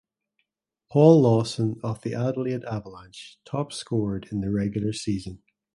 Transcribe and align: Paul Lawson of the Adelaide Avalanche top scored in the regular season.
Paul 0.89 1.21
Lawson 1.21 1.79
of 1.83 2.01
the 2.01 2.15
Adelaide 2.15 2.63
Avalanche 2.65 3.37
top 3.45 3.71
scored 3.71 4.27
in 4.31 4.41
the 4.41 4.49
regular 4.51 4.93
season. 4.93 5.43